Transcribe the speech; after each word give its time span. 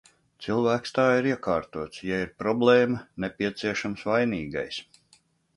Cilvēks 0.43 0.95
tā 0.97 1.05
ir 1.17 1.27
iekārtots– 1.31 2.01
ja 2.11 2.19
ir 2.25 2.33
problēma, 2.43 3.05
nepieciešams 3.27 4.07
vainīgais. 4.13 4.83